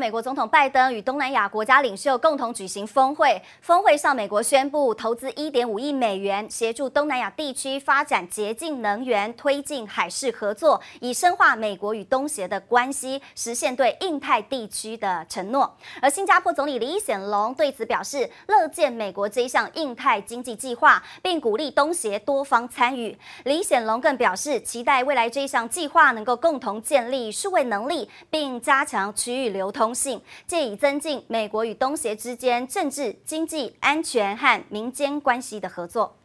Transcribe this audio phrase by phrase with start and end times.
[0.00, 15.70] 美国总统拜登与东南亚国家领袖共同举行峰会，峰会上，美国宣布投资一点五亿美元，协助东南亚地区发展洁净能源，推进海事合作，以深化美国与东协的关系，实现对印太地区的承诺。
[16.00, 23.14] 而新加坡总理李显龙对此表示，乐见美国这一项印太经济计划，并鼓励东协多方参与。
[23.44, 29.94] 李显龙更表示，期待未来这一项计划能够共同建立数位能力，并加强区域流通通。
[30.00, 36.16] 信，借以增进美国与东协之间政治、经济、安全和民间关系的合作。